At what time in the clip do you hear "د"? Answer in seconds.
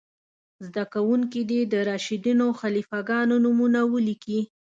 1.73-1.73